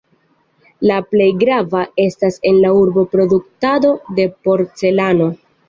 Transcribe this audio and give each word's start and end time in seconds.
La 0.91 0.95
plej 1.11 1.27
grava 1.43 1.83
estas 2.05 2.41
en 2.51 2.59
la 2.65 2.73
urbo 2.79 3.05
produktado 3.13 3.95
de 4.21 4.29
porcelano. 4.49 5.33